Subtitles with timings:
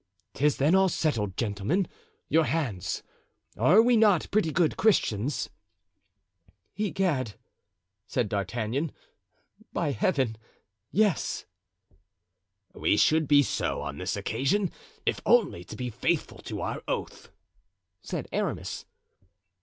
[0.33, 1.37] "'Tis then all settled.
[1.37, 1.87] Gentlemen,
[2.27, 3.03] your hands;
[3.55, 5.51] are we not pretty good Christians?"
[6.75, 7.35] "Egad!"
[8.07, 8.93] said D'Artagnan,
[9.71, 10.37] "by Heaven!
[10.89, 11.45] yes."
[12.73, 14.71] "We should be so on this occasion,
[15.05, 17.29] if only to be faithful to our oath,"
[18.01, 18.85] said Aramis.